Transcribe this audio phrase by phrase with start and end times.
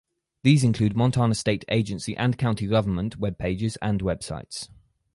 [0.41, 4.67] These include Montana state agency and county government web pages and websites.